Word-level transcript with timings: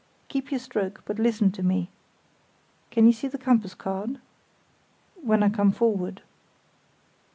"Keep 0.29 0.49
your 0.49 0.59
stroke, 0.59 1.03
but 1.05 1.19
listen 1.19 1.51
to 1.51 1.61
me. 1.61 1.91
Can 2.89 3.05
you 3.05 3.13
see 3.13 3.27
the 3.27 3.37
compass 3.37 3.75
card?" 3.75 4.17
"When 5.21 5.43
I 5.43 5.49
come 5.49 5.71
forward." 5.71 6.23